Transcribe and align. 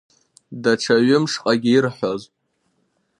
Даҽа 0.63 0.95
ҩы-мшҟагьы 1.05 1.71
ирҳәоз… 1.77 2.21